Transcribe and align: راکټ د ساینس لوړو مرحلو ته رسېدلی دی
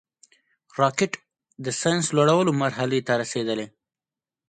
راکټ 0.79 1.11
د 1.65 1.67
ساینس 1.81 2.05
لوړو 2.17 2.51
مرحلو 2.61 3.05
ته 3.07 3.13
رسېدلی 3.21 3.65
دی 3.67 3.67